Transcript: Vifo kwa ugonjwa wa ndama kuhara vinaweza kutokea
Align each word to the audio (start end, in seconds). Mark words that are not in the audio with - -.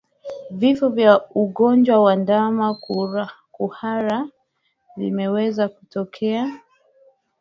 Vifo 0.51 0.87
kwa 0.95 1.29
ugonjwa 1.43 2.01
wa 2.01 2.15
ndama 2.15 2.75
kuhara 3.53 4.29
vinaweza 4.97 5.67
kutokea 5.69 6.59